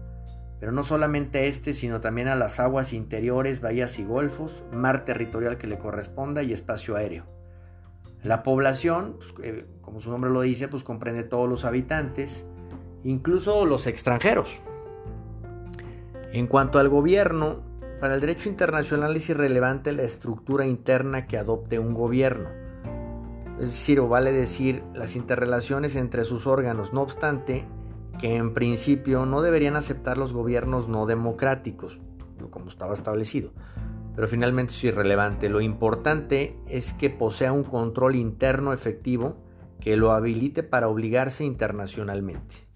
pero 0.61 0.73
no 0.73 0.85
solamente 0.85 1.49
este, 1.49 1.75
sino 1.75 2.01
también 2.01 2.29
a 2.29 2.37
las 2.37 2.61
aguas 2.61 2.93
interiores, 2.93 3.61
bahías 3.61 3.99
y 3.99 4.05
golfos, 4.05 4.65
mar 4.73 5.05
territorial 5.05 5.59
que 5.59 5.67
le 5.67 5.79
corresponda 5.79 6.43
y 6.43 6.53
espacio 6.53 6.97
aéreo. 6.97 7.25
La 8.23 8.43
población, 8.43 9.19
pues, 9.19 9.35
eh, 9.43 9.67
como 9.81 10.01
su 10.01 10.11
nombre 10.11 10.31
lo 10.31 10.41
dice, 10.41 10.69
pues 10.69 10.83
comprende 10.83 11.23
todos 11.23 11.49
los 11.49 11.65
habitantes, 11.65 12.45
incluso 13.05 13.67
los 13.67 13.87
extranjeros. 13.87 14.61
En 16.37 16.49
cuanto 16.49 16.79
al 16.79 16.91
gobierno, 16.91 17.63
para 17.99 18.15
el 18.15 18.21
derecho 18.21 18.51
internacional 18.51 19.17
es 19.17 19.31
irrelevante 19.31 19.93
la 19.93 20.03
estructura 20.03 20.67
interna 20.67 21.27
que 21.27 21.39
adopte 21.39 21.79
un 21.79 21.95
gobierno. 21.95 22.51
Es 23.59 23.69
decir, 23.69 24.01
o 24.01 24.09
vale 24.09 24.33
decir 24.33 24.83
las 24.95 25.17
interrelaciones 25.17 25.97
entre 25.97 26.25
sus 26.25 26.47
órganos, 26.47 26.93
no 26.93 27.01
obstante, 27.01 27.65
que 28.21 28.37
en 28.37 28.53
principio 28.53 29.25
no 29.25 29.41
deberían 29.41 29.77
aceptar 29.77 30.19
los 30.19 30.35
gobiernos 30.35 30.89
no 30.89 31.07
democráticos, 31.07 31.99
como 32.51 32.69
estaba 32.69 32.93
establecido 32.93 33.53
pero 34.15 34.29
finalmente 34.29 34.73
es 34.73 34.83
irrelevante. 34.83 35.51
Lo 35.51 35.61
importante 35.61 36.59
es 36.67 36.95
que 36.95 37.11
posea 37.11 37.53
un 37.53 37.65
control 37.65 38.17
interno 38.17 38.73
efectivo 38.73 39.37
que 39.79 39.99
lo 39.99 40.13
habilite 40.13 40.63
para 40.63 40.89
obligarse 40.89 41.45
internacionalmente. 41.45 42.67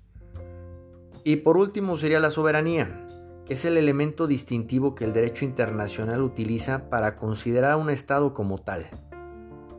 Y 1.24 1.36
por 1.36 1.56
último 1.56 1.96
sería 1.96 2.20
la 2.20 2.28
soberanía, 2.28 3.06
es 3.50 3.64
el 3.64 3.76
elemento 3.76 4.26
distintivo 4.26 4.94
que 4.94 5.04
el 5.04 5.12
derecho 5.12 5.44
internacional 5.44 6.22
utiliza 6.22 6.88
para 6.88 7.16
considerar 7.16 7.72
a 7.72 7.76
un 7.76 7.90
Estado 7.90 8.32
como 8.32 8.58
tal. 8.58 8.86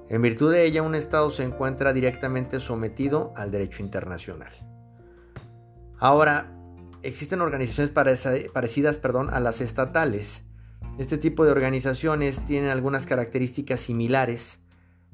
En 0.10 0.22
virtud 0.22 0.52
de 0.52 0.66
ella, 0.66 0.84
un 0.84 0.94
Estado 0.94 1.32
se 1.32 1.44
encuentra 1.44 1.94
directamente 1.94 2.60
sometido 2.60 3.34
al 3.36 3.50
derecho 3.50 3.82
internacional. 3.82 4.52
Ahora, 5.98 6.52
existen 7.02 7.42
organizaciones 7.42 7.92
parecidas 7.92 8.98
perdón, 8.98 9.34
a 9.34 9.40
las 9.40 9.62
estatales, 9.62 10.44
este 10.98 11.18
tipo 11.18 11.46
de 11.46 11.52
organizaciones 11.52 12.44
tienen 12.46 12.70
algunas 12.70 13.06
características 13.06 13.80
similares 13.80 14.60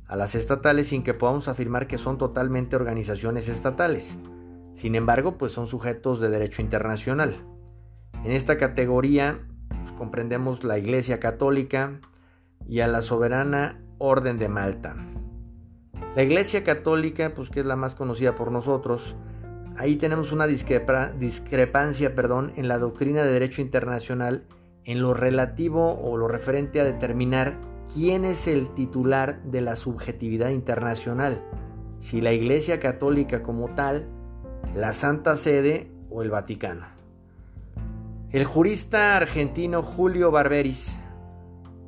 a 0.08 0.16
las 0.16 0.36
estatales 0.36 0.88
sin 0.88 1.04
que 1.04 1.14
podamos 1.14 1.48
afirmar 1.48 1.88
que 1.88 1.98
son 1.98 2.18
totalmente 2.18 2.76
organizaciones 2.76 3.48
estatales. 3.48 4.18
Sin 4.76 4.96
embargo, 4.96 5.38
pues 5.38 5.52
son 5.52 5.68
sujetos 5.68 6.20
de 6.20 6.30
derecho 6.30 6.62
internacional. 6.62 7.36
En 8.24 8.32
esta 8.32 8.58
categoría 8.58 9.40
pues, 9.70 9.92
comprendemos 9.94 10.64
la 10.64 10.78
Iglesia 10.78 11.20
Católica 11.20 12.00
y 12.68 12.82
a 12.82 12.88
la 12.88 13.02
Soberana 13.02 13.82
Orden 13.98 14.38
de 14.38 14.50
Malta. 14.50 14.96
La 16.16 16.24
Iglesia 16.24 16.64
Católica, 16.64 17.34
pues 17.36 17.50
que 17.50 17.60
es 17.60 17.66
la 17.66 17.76
más 17.76 17.96
conocida 17.96 18.36
por 18.36 18.52
nosotros, 18.52 19.16
ahí 19.78 19.96
tenemos 19.98 20.32
una 20.32 20.48
discrepancia 20.48 22.16
perdón, 22.16 22.52
en 22.56 22.68
la 22.68 22.80
doctrina 22.80 23.24
de 23.24 23.32
derecho 23.32 23.62
internacional 23.62 24.46
en 24.84 25.02
lo 25.02 25.14
relativo 25.14 26.00
o 26.02 26.18
lo 26.18 26.28
referente 26.28 26.80
a 26.80 26.86
determinar 26.86 27.60
quién 27.94 28.26
es 28.26 28.48
el 28.48 28.74
titular 28.74 29.44
de 29.44 29.62
la 29.62 29.76
subjetividad 29.76 30.50
internacional, 30.50 31.44
si 32.00 32.22
la 32.22 32.32
Iglesia 32.32 32.80
Católica 32.80 33.44
como 33.44 33.76
tal, 33.76 34.08
la 34.76 34.94
Santa 34.94 35.36
Sede 35.36 35.92
o 36.10 36.24
el 36.24 36.30
Vaticano. 36.30 36.97
El 38.29 38.43
jurista 38.43 39.15
argentino 39.15 39.81
Julio 39.81 40.31
Barberis 40.31 41.00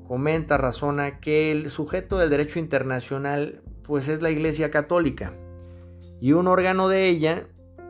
comenta, 0.08 0.58
razona 0.58 1.20
que 1.20 1.52
el 1.52 1.70
sujeto 1.70 2.18
del 2.18 2.30
derecho 2.30 2.60
internacional 2.60 3.62
pues 3.84 4.08
es 4.08 4.22
la 4.22 4.30
Iglesia 4.30 4.72
Católica 4.72 5.34
y 6.22 6.32
un 6.32 6.48
órgano 6.48 6.88
de 6.88 7.08
ella 7.10 7.48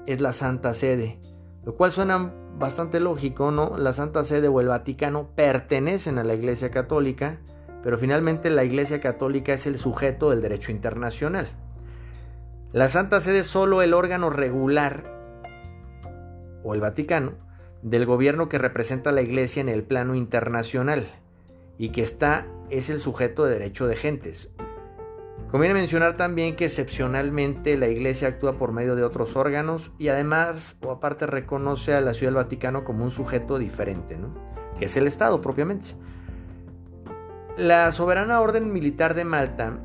es 0.08 0.20
la 0.20 0.34
Santa 0.34 0.74
Sede, 0.74 1.20
lo 1.64 1.76
cual 1.76 1.92
suena 1.92 2.34
bastante 2.58 3.00
lógico, 3.00 3.52
¿no? 3.52 3.78
La 3.78 3.94
Santa 3.94 4.24
Sede 4.24 4.48
o 4.48 4.60
el 4.62 4.68
Vaticano 4.70 5.30
pertenecen 5.36 6.18
a 6.18 6.24
la 6.24 6.34
Iglesia 6.34 6.72
Católica, 6.72 7.38
pero 7.84 8.00
finalmente 8.00 8.50
la 8.50 8.64
Iglesia 8.64 9.00
Católica 9.00 9.54
es 9.54 9.68
el 9.68 9.78
sujeto 9.78 10.32
del 10.32 10.42
derecho 10.42 10.72
internacional. 10.72 11.50
La 12.74 12.88
Santa 12.88 13.22
Sede 13.22 13.42
es 13.42 13.48
solo 13.48 13.84
el 13.84 13.94
órgano 13.94 14.32
regular, 14.32 15.04
o 16.64 16.74
el 16.74 16.82
Vaticano, 16.82 17.49
del 17.82 18.06
gobierno 18.06 18.50
que 18.50 18.58
representa 18.58 19.10
a 19.10 19.14
la 19.14 19.22
Iglesia 19.22 19.62
en 19.62 19.70
el 19.70 19.84
plano 19.84 20.16
internacional 20.16 21.08
y 21.78 21.90
que 21.90 22.02
está 22.02 22.46
es 22.70 22.90
el 22.90 23.00
sujeto 23.00 23.46
de 23.46 23.54
derecho 23.54 23.88
de 23.88 23.96
gentes. 23.96 24.50
Conviene 25.52 25.74
mencionar 25.74 26.16
también 26.16 26.56
que 26.56 26.66
excepcionalmente 26.66 27.76
la 27.76 27.88
Iglesia 27.88 28.28
actúa 28.28 28.60
por 28.60 28.72
medio 28.72 28.96
de 28.96 29.04
otros 29.04 29.36
órganos 29.36 29.92
y 29.98 30.10
además 30.10 30.78
o 30.82 30.92
aparte 30.92 31.26
reconoce 31.26 31.94
a 31.94 32.02
la 32.02 32.14
Ciudad 32.14 32.34
del 32.34 32.44
Vaticano 32.44 32.84
como 32.84 33.04
un 33.04 33.12
sujeto 33.12 33.58
diferente, 33.58 34.16
que 34.78 34.86
es 34.86 34.96
el 34.96 35.08
Estado 35.08 35.42
propiamente. 35.42 35.96
La 37.58 37.92
soberana 37.92 38.42
orden 38.42 38.72
militar 38.72 39.16
de 39.16 39.26
Malta, 39.26 39.80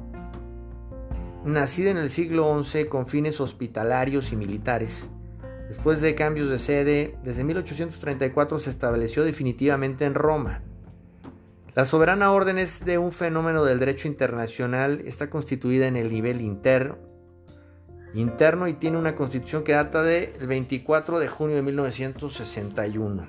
nacida 1.44 1.90
en 1.90 1.96
el 1.96 2.10
siglo 2.10 2.62
XI 2.62 2.86
con 2.86 3.06
fines 3.06 3.40
hospitalarios 3.40 4.32
y 4.32 4.36
militares, 4.36 5.08
después 5.74 6.00
de 6.00 6.14
cambios 6.14 6.48
de 6.48 6.58
sede, 6.58 7.16
desde 7.22 7.44
1834 7.44 8.58
se 8.58 8.70
estableció 8.70 9.24
definitivamente 9.24 10.06
en 10.06 10.14
Roma 10.14 10.62
la 11.74 11.86
soberana 11.86 12.30
orden 12.30 12.58
es 12.58 12.84
de 12.84 12.98
un 12.98 13.10
fenómeno 13.10 13.64
del 13.64 13.80
derecho 13.80 14.06
internacional, 14.06 15.02
está 15.06 15.28
constituida 15.28 15.88
en 15.88 15.96
el 15.96 16.12
nivel 16.12 16.40
interno, 16.40 16.98
interno 18.14 18.68
y 18.68 18.74
tiene 18.74 18.96
una 18.96 19.16
constitución 19.16 19.64
que 19.64 19.72
data 19.72 20.04
del 20.04 20.46
24 20.46 21.18
de 21.18 21.26
junio 21.26 21.56
de 21.56 21.62
1961. 21.62 23.26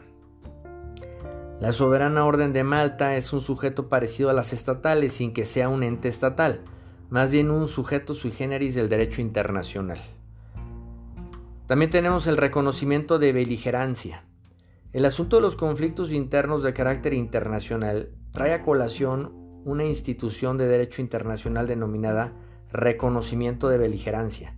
La 1.59 1.73
soberana 1.73 2.23
orden 2.23 2.53
de 2.53 2.63
Malta 2.63 3.15
es 3.15 3.33
un 3.33 3.41
sujeto 3.41 3.89
parecido 3.89 4.29
a 4.29 4.33
las 4.33 4.53
estatales 4.53 5.13
sin 5.13 5.33
que 5.33 5.45
sea 5.45 5.67
un 5.67 5.81
ente 5.81 6.07
estatal, 6.07 6.61
más 7.09 7.31
bien 7.31 7.49
un 7.49 7.67
sujeto 7.67 8.13
sui 8.13 8.29
generis 8.29 8.75
del 8.75 8.89
derecho 8.89 9.21
internacional. 9.21 9.97
También 11.67 11.89
tenemos 11.89 12.27
el 12.27 12.37
reconocimiento 12.37 13.17
de 13.17 13.33
beligerancia. 13.33 14.23
El 14.93 15.03
asunto 15.03 15.37
de 15.37 15.41
los 15.41 15.55
conflictos 15.55 16.11
internos 16.11 16.61
de 16.61 16.73
carácter 16.73 17.13
internacional 17.13 18.09
trae 18.31 18.53
a 18.53 18.61
colación 18.61 19.31
una 19.65 19.83
institución 19.83 20.59
de 20.59 20.67
derecho 20.67 21.01
internacional 21.01 21.65
denominada 21.65 22.33
reconocimiento 22.71 23.67
de 23.67 23.79
beligerancia, 23.79 24.53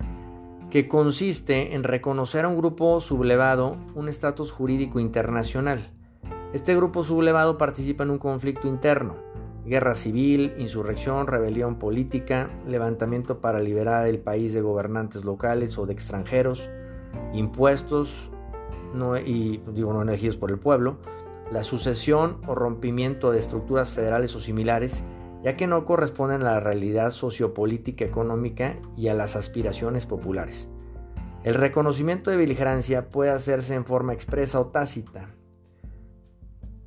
que 0.70 0.90
consiste 0.90 1.76
en 1.76 1.84
reconocer 1.84 2.44
a 2.44 2.50
un 2.50 2.58
grupo 2.58 3.00
sublevado 3.00 3.78
un 3.96 4.10
estatus 4.10 4.52
jurídico 4.52 5.00
internacional. 5.00 5.92
Este 6.52 6.76
grupo 6.76 7.06
sublevado 7.06 7.58
participa 7.58 8.04
en 8.04 8.10
un 8.10 8.18
conflicto 8.18 8.68
interno, 8.68 9.16
guerra 9.66 9.96
civil, 9.96 10.54
insurrección, 10.58 11.28
rebelión 11.28 11.80
política, 11.80 12.50
levantamiento 12.68 13.40
para 13.40 13.60
liberar 13.60 14.08
el 14.08 14.20
país 14.20 14.54
de 14.54 14.62
gobernantes 14.62 15.24
locales 15.24 15.78
o 15.78 15.86
de 15.86 15.94
extranjeros, 15.94 16.70
impuestos 17.34 18.32
y 19.26 19.58
digo 19.74 19.94
no 19.94 20.02
elegidos 20.02 20.38
por 20.38 20.52
el 20.52 20.60
pueblo, 20.60 20.98
la 21.52 21.64
sucesión 21.64 22.42
o 22.48 22.56
rompimiento 22.56 23.32
de 23.32 23.40
estructuras 23.40 23.92
federales 23.92 24.36
o 24.36 24.40
similares, 24.40 25.04
ya 25.44 25.56
que 25.56 25.68
no 25.68 25.86
corresponden 25.86 26.42
a 26.42 26.54
la 26.54 26.60
realidad 26.60 27.12
sociopolítica 27.12 28.06
económica 28.06 28.76
y 28.96 29.08
a 29.08 29.14
las 29.14 29.36
aspiraciones 29.36 30.06
populares. 30.06 30.68
El 31.44 31.54
reconocimiento 31.54 32.32
de 32.32 32.38
beligerancia 32.38 33.10
puede 33.10 33.32
hacerse 33.32 33.76
en 33.76 33.86
forma 33.86 34.14
expresa 34.14 34.60
o 34.60 34.68
tácita. 34.68 35.30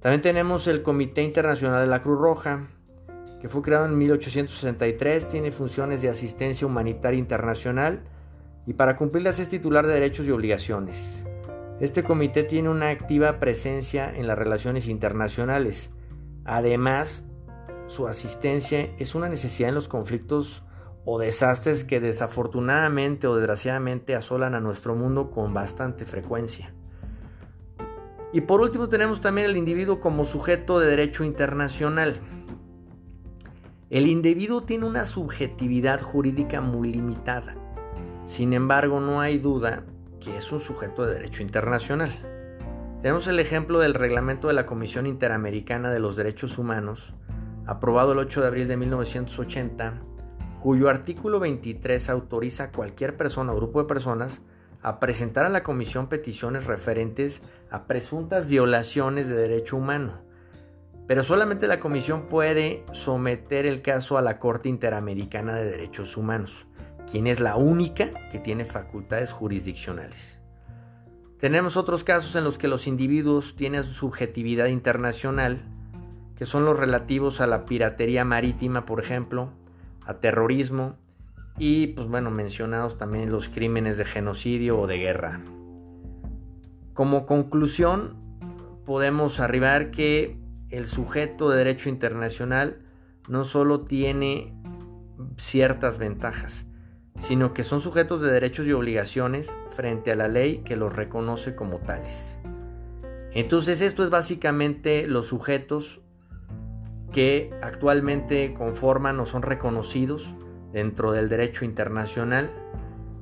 También 0.00 0.20
tenemos 0.20 0.66
el 0.66 0.83
Comité 0.83 1.22
Internacional 1.22 1.83
de 1.83 1.87
la 1.87 2.03
Cruz 2.03 2.18
Roja, 2.18 2.68
que 3.40 3.48
fue 3.48 3.62
creado 3.62 3.87
en 3.87 3.96
1863, 3.96 5.29
tiene 5.29 5.53
funciones 5.53 6.03
de 6.03 6.11
asistencia 6.11 6.66
humanitaria 6.66 7.18
internacional 7.18 8.03
y 8.66 8.75
para 8.75 8.96
cumplirlas 8.96 9.38
es 9.38 9.49
titular 9.49 9.87
de 9.87 9.94
derechos 9.94 10.27
y 10.27 10.31
obligaciones. 10.31 11.25
Este 11.81 12.03
comité 12.03 12.42
tiene 12.42 12.68
una 12.68 12.90
activa 12.90 13.40
presencia 13.40 14.14
en 14.14 14.27
las 14.27 14.38
relaciones 14.38 14.87
internacionales. 14.87 15.90
Además, 16.44 17.25
su 17.87 18.07
asistencia 18.07 18.90
es 18.99 19.14
una 19.14 19.29
necesidad 19.29 19.70
en 19.70 19.75
los 19.75 19.88
conflictos 19.88 20.62
o 21.05 21.18
desastres 21.18 21.85
que 21.85 21.99
desafortunadamente 21.99 23.27
o 23.27 23.35
desgraciadamente 23.37 24.14
asolan 24.14 24.55
a 24.55 24.61
nuestro 24.61 24.94
mundo 24.94 25.31
con 25.31 25.55
bastante 25.55 26.05
frecuencia. 26.05 26.75
Y 28.33 28.42
por 28.42 28.61
último 28.61 28.88
tenemos 28.88 29.20
también 29.20 29.49
el 29.49 29.57
individuo 29.57 29.99
como 30.01 30.25
sujeto 30.25 30.79
de 30.79 30.87
derecho 30.87 31.25
internacional. 31.25 32.20
El 33.88 34.07
individuo 34.07 34.62
tiene 34.62 34.85
una 34.87 35.05
subjetividad 35.05 36.01
jurídica 36.01 36.61
muy 36.61 36.92
limitada. 36.92 37.57
Sin 38.31 38.53
embargo, 38.53 39.01
no 39.01 39.21
hay 39.21 39.38
duda 39.38 39.83
que 40.21 40.37
es 40.37 40.53
un 40.53 40.61
sujeto 40.61 41.05
de 41.05 41.14
derecho 41.14 41.43
internacional. 41.43 42.12
Tenemos 43.03 43.27
el 43.27 43.40
ejemplo 43.40 43.81
del 43.81 43.93
reglamento 43.93 44.47
de 44.47 44.55
la 44.55 44.66
Comisión 44.66 45.09
Interamericana 45.09 45.90
de 45.90 45.99
los 45.99 46.14
Derechos 46.14 46.57
Humanos, 46.57 47.12
aprobado 47.66 48.12
el 48.12 48.19
8 48.19 48.43
de 48.43 48.47
abril 48.47 48.69
de 48.69 48.77
1980, 48.77 50.03
cuyo 50.62 50.88
artículo 50.88 51.40
23 51.40 52.09
autoriza 52.09 52.64
a 52.64 52.71
cualquier 52.71 53.16
persona 53.16 53.53
o 53.53 53.57
grupo 53.57 53.83
de 53.83 53.88
personas 53.88 54.43
a 54.81 55.01
presentar 55.01 55.45
a 55.45 55.49
la 55.49 55.64
Comisión 55.64 56.07
peticiones 56.07 56.66
referentes 56.66 57.43
a 57.69 57.88
presuntas 57.88 58.47
violaciones 58.47 59.27
de 59.27 59.35
derecho 59.35 59.77
humano. 59.77 60.21
Pero 61.09 61.25
solamente 61.25 61.66
la 61.66 61.81
Comisión 61.81 62.29
puede 62.29 62.85
someter 62.93 63.66
el 63.66 63.83
caso 63.83 64.19
a 64.19 64.23
la 64.23 64.38
Corte 64.38 64.69
Interamericana 64.69 65.57
de 65.57 65.64
Derechos 65.64 66.16
Humanos 66.16 66.69
quien 67.11 67.27
es 67.27 67.40
la 67.40 67.57
única 67.57 68.11
que 68.31 68.38
tiene 68.38 68.64
facultades 68.64 69.33
jurisdiccionales. 69.33 70.38
Tenemos 71.38 71.77
otros 71.77 72.05
casos 72.05 72.37
en 72.37 72.44
los 72.44 72.59
que 72.59 72.68
los 72.68 72.87
individuos 72.87 73.57
tienen 73.57 73.85
subjetividad 73.85 74.66
internacional, 74.66 75.62
que 76.37 76.46
son 76.46 76.64
los 76.64 76.79
relativos 76.79 77.40
a 77.40 77.46
la 77.46 77.64
piratería 77.64 78.25
marítima, 78.25 78.87
por 78.87 79.01
ejemplo, 79.01 79.51
a 80.07 80.14
terrorismo 80.14 80.96
y, 81.59 81.88
pues 81.88 82.07
bueno, 82.07 82.31
mencionados 82.31 82.99
también 82.99 83.31
los 83.31 83.49
crímenes 83.49 83.96
de 83.96 84.05
genocidio 84.05 84.79
o 84.79 84.87
de 84.87 84.99
guerra. 84.99 85.40
Como 86.94 87.27
conclusión, 87.27 88.16
podemos 88.85 89.40
arribar 89.40 89.90
que 89.90 90.38
el 90.70 90.87
sujeto 90.87 91.51
de 91.51 91.59
derecho 91.59 91.88
internacional 91.88 92.83
no 93.29 93.44
solo 93.44 93.83
tiene 93.83 94.55
ciertas 95.37 95.99
ventajas, 95.99 96.66
sino 97.22 97.52
que 97.52 97.64
son 97.64 97.80
sujetos 97.80 98.20
de 98.22 98.33
derechos 98.33 98.66
y 98.66 98.72
obligaciones 98.72 99.56
frente 99.70 100.12
a 100.12 100.16
la 100.16 100.28
ley 100.28 100.59
que 100.64 100.76
los 100.76 100.94
reconoce 100.94 101.54
como 101.54 101.78
tales. 101.78 102.37
Entonces 103.33 103.80
esto 103.80 104.02
es 104.02 104.11
básicamente 104.11 105.06
los 105.06 105.26
sujetos 105.26 106.00
que 107.12 107.50
actualmente 107.62 108.54
conforman 108.54 109.20
o 109.20 109.26
son 109.26 109.42
reconocidos 109.42 110.35
dentro 110.72 111.12
del 111.12 111.28
derecho 111.28 111.64
internacional. 111.64 112.50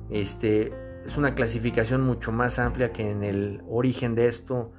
Este, 0.09 0.73
es 1.05 1.17
una 1.17 1.35
clasificación 1.35 2.01
mucho 2.01 2.31
más 2.31 2.59
amplia 2.59 2.91
que 2.91 3.09
en 3.09 3.23
el 3.23 3.61
origen 3.67 4.15
de 4.15 4.27
esto 4.27 4.71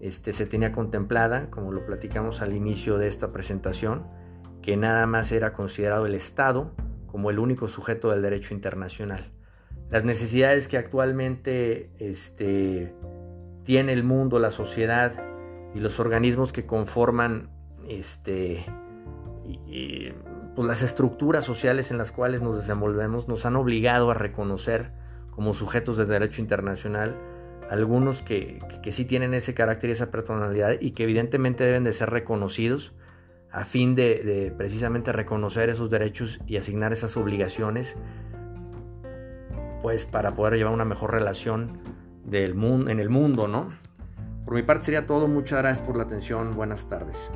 este, 0.00 0.32
se 0.32 0.46
tenía 0.46 0.72
contemplada, 0.72 1.50
como 1.50 1.72
lo 1.72 1.84
platicamos 1.84 2.40
al 2.40 2.54
inicio 2.54 2.98
de 2.98 3.08
esta 3.08 3.32
presentación, 3.32 4.06
que 4.62 4.76
nada 4.76 5.06
más 5.06 5.32
era 5.32 5.52
considerado 5.52 6.06
el 6.06 6.14
Estado 6.14 6.72
como 7.08 7.30
el 7.30 7.38
único 7.38 7.66
sujeto 7.66 8.10
del 8.10 8.22
derecho 8.22 8.54
internacional. 8.54 9.32
Las 9.90 10.04
necesidades 10.04 10.68
que 10.68 10.76
actualmente 10.76 11.90
este, 11.98 12.94
tiene 13.64 13.92
el 13.92 14.04
mundo, 14.04 14.38
la 14.38 14.50
sociedad 14.50 15.12
y 15.74 15.80
los 15.80 15.98
organismos 15.98 16.52
que 16.52 16.66
conforman 16.66 17.50
este, 17.88 18.64
pues, 20.54 20.66
las 20.66 20.82
estructuras 20.82 21.44
sociales 21.44 21.90
en 21.90 21.98
las 21.98 22.12
cuales 22.12 22.42
nos 22.42 22.56
desenvolvemos 22.56 23.28
nos 23.28 23.46
han 23.46 23.56
obligado 23.56 24.10
a 24.10 24.14
reconocer 24.14 24.90
como 25.30 25.54
sujetos 25.54 25.96
de 25.96 26.04
derecho 26.04 26.40
internacional 26.42 27.16
algunos 27.70 28.22
que, 28.22 28.58
que, 28.82 28.92
sí 28.92 29.04
tienen 29.04 29.34
ese 29.34 29.54
carácter 29.54 29.90
y 29.90 29.92
esa 29.92 30.10
personalidad 30.10 30.76
y 30.80 30.92
que 30.92 31.04
evidentemente 31.04 31.64
deben 31.64 31.84
de 31.84 31.92
ser 31.92 32.10
reconocidos 32.10 32.92
a 33.52 33.64
fin 33.64 33.94
de, 33.94 34.52
precisamente 34.56 35.12
reconocer 35.12 35.68
esos 35.68 35.90
derechos 35.90 36.40
y 36.46 36.56
asignar 36.56 36.92
esas 36.92 37.16
obligaciones, 37.16 37.96
pues 39.82 40.04
para 40.04 40.34
poder 40.34 40.54
llevar 40.54 40.74
una 40.74 40.84
mejor 40.84 41.12
relación 41.12 41.78
del 42.24 42.54
mundo, 42.54 42.90
en 42.90 43.00
el 43.00 43.08
mundo, 43.08 43.48
¿no? 43.48 43.70
Por 44.44 44.54
mi 44.54 44.62
parte 44.62 44.86
sería 44.86 45.06
todo, 45.06 45.28
muchas 45.28 45.60
gracias 45.60 45.86
por 45.86 45.96
la 45.96 46.04
atención, 46.04 46.54
buenas 46.54 46.88
tardes. 46.88 47.30